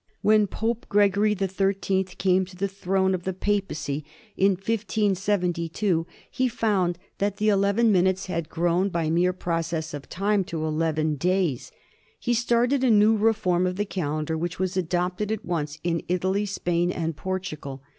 [0.23, 4.03] When Pope Gregory the Thirteenth came to the throne of the papacy,
[4.35, 10.43] in 1572, he found that the eleven minutes had grown by mere process of time
[10.45, 11.71] to eleven days.
[12.19, 16.47] He started a new reform of the calendar, which was adopted at once in Italy,
[16.47, 17.83] Spain, and Portugal.